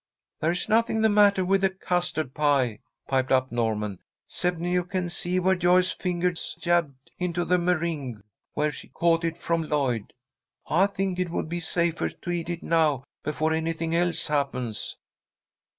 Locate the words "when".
8.55-8.71